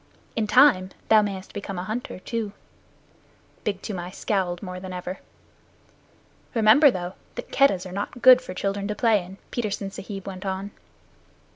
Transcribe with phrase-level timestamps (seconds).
[0.35, 2.53] In time thou mayest become a hunter too."
[3.63, 5.19] Big Toomai scowled more than ever.
[6.55, 10.43] "Remember, though, that Keddahs are not good for children to play in," Petersen Sahib went
[10.43, 10.71] on.